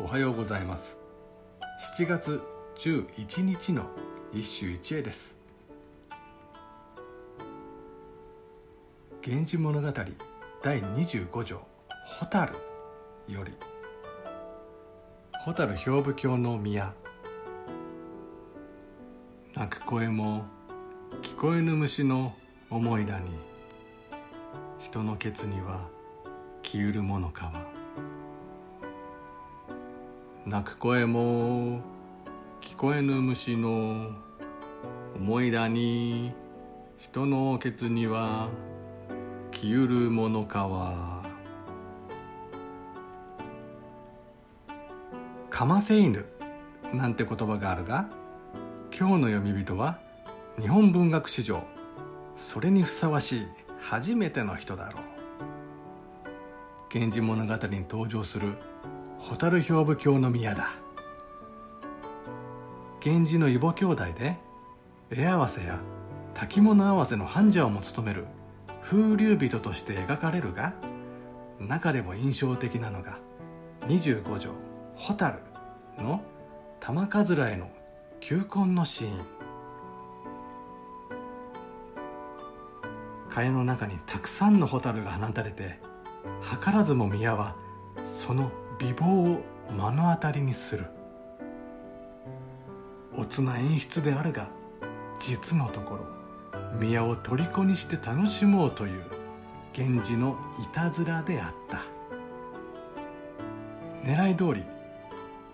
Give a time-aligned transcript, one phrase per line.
[0.00, 0.98] おはようございます。
[1.96, 2.42] 7月
[2.78, 3.86] 11日の
[4.32, 5.36] 一首一会です
[9.24, 9.92] 「源氏物語
[10.62, 11.60] 第25条
[12.18, 12.52] 蛍」
[13.28, 13.52] より
[15.46, 16.92] 「蛍兵部教の宮」
[19.54, 20.44] 泣く声も
[21.22, 22.34] 聞こえぬ虫の
[22.68, 23.30] 思いだに。
[24.80, 25.88] 人のケツには
[26.62, 27.83] 消ゆるものかは
[30.46, 31.80] 鳴く声も
[32.60, 34.10] 聞こえぬ虫の
[35.16, 36.34] 思い出に
[36.98, 38.50] 人のケツには
[39.52, 41.22] 消ゆるものかは。
[45.48, 46.26] かませ犬
[46.92, 48.06] なんて言葉があるが
[48.90, 49.98] 今日の読み人は
[50.60, 51.62] 日本文学史上
[52.36, 53.46] それにふさわしい
[53.80, 55.02] 初めての人だろう。
[56.92, 58.58] 源氏物語に登場する
[59.30, 60.72] 蛍兵部教の宮だ。
[63.02, 64.36] 源氏の異母兄弟で
[65.10, 65.80] 絵合わせや
[66.34, 68.26] 滝物合わせの繁者をも務める
[68.82, 70.74] 風流人として描かれるが
[71.58, 73.18] 中でも印象的なのが
[73.88, 74.50] 25条
[74.96, 75.38] 「蛍」
[75.98, 76.22] の
[76.80, 77.70] 玉桂への
[78.20, 79.26] 求婚のシーン。
[83.30, 85.80] 蚊帳の中にたくさんの蛍が放たれて
[86.42, 87.56] 図らずも宮は
[88.06, 90.86] その美貌を目の当たりにする。
[93.16, 94.48] おつな演出であるが
[95.20, 96.04] 実のところ
[96.78, 99.04] 宮を虜にして楽しもうという
[99.76, 101.82] 源氏のいたずらであった。
[104.04, 104.64] 狙い通り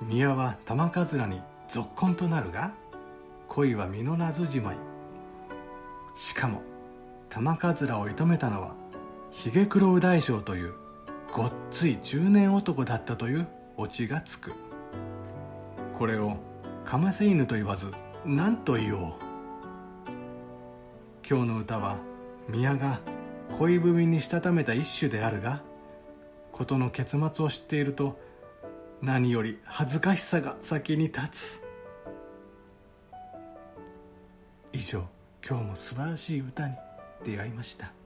[0.00, 2.72] 宮は玉桂にぞっこんとなるが
[3.48, 4.76] 恋は実らずじまい。
[6.14, 6.62] しかも
[7.28, 8.74] 玉桂を射止めたのは
[9.30, 10.74] 髭黒大将という
[11.32, 13.46] ごっつい中年男だったという
[13.78, 14.52] オチがつく。
[15.96, 16.36] これを
[16.84, 17.90] かませ犬と言わず
[18.26, 19.12] 何と言おう。
[21.26, 21.96] 今日の歌は
[22.48, 23.00] 宮が
[23.58, 25.62] 恋文にしたためた一首であるが
[26.52, 28.20] 事の結末を知っていると
[29.00, 31.62] 何より恥ずかしさが先に立つ。
[34.74, 35.06] 以上
[35.48, 36.74] 今日も素晴らしい歌に
[37.24, 38.01] 出会いました。